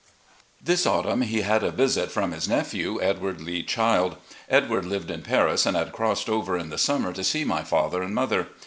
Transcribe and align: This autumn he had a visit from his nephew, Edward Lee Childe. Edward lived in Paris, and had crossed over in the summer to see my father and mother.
This 0.59 0.87
autumn 0.87 1.21
he 1.21 1.41
had 1.41 1.63
a 1.63 1.69
visit 1.69 2.09
from 2.09 2.31
his 2.31 2.49
nephew, 2.49 2.99
Edward 3.03 3.39
Lee 3.39 3.61
Childe. 3.61 4.17
Edward 4.49 4.83
lived 4.83 5.11
in 5.11 5.21
Paris, 5.21 5.67
and 5.67 5.77
had 5.77 5.91
crossed 5.93 6.27
over 6.27 6.57
in 6.57 6.71
the 6.71 6.79
summer 6.79 7.13
to 7.13 7.23
see 7.23 7.43
my 7.45 7.61
father 7.63 8.01
and 8.01 8.15
mother. 8.15 8.47